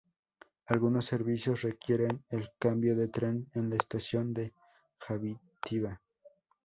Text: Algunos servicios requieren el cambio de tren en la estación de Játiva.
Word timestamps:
Algunos 0.65 1.05
servicios 1.05 1.61
requieren 1.61 2.23
el 2.29 2.49
cambio 2.57 2.95
de 2.97 3.09
tren 3.09 3.45
en 3.53 3.69
la 3.69 3.75
estación 3.75 4.33
de 4.33 4.51
Játiva. 4.99 6.01